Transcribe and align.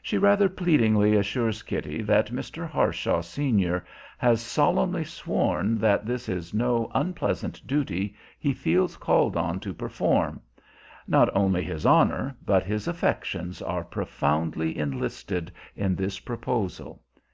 She 0.00 0.16
rather 0.16 0.48
pleadingly 0.48 1.16
assures 1.16 1.62
Kitty 1.62 2.00
that 2.00 2.30
Mr. 2.32 2.66
Harshaw 2.66 3.20
senior 3.20 3.84
has 4.16 4.40
solemnly 4.40 5.04
sworn 5.04 5.76
that 5.76 6.06
this 6.06 6.30
is 6.30 6.54
no 6.54 6.90
unpleasant 6.94 7.60
duty 7.66 8.16
he 8.38 8.54
feels 8.54 8.96
called 8.96 9.36
on 9.36 9.60
to 9.60 9.74
perform; 9.74 10.40
not 11.06 11.28
only 11.36 11.62
his 11.62 11.84
honor, 11.84 12.34
but 12.42 12.64
his 12.64 12.88
affections 12.88 13.60
are 13.60 13.84
profoundly 13.84 14.78
enlisted 14.78 15.52
in 15.76 15.94
this 15.94 16.20
proposal. 16.20 17.02